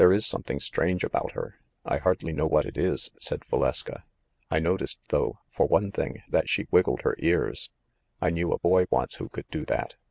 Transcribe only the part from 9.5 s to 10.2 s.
do that.